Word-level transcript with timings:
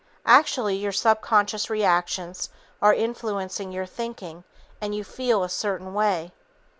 Actually, 0.25 0.75
your 0.77 0.91
subconscious 0.91 1.69
reactions 1.69 2.49
are 2.81 2.91
influencing 2.91 3.71
your 3.71 3.85
thinking 3.85 4.43
and 4.81 4.95
you 4.95 5.03
"feel" 5.03 5.43
a 5.43 5.47
certain 5.47 5.93
way. 5.93 6.31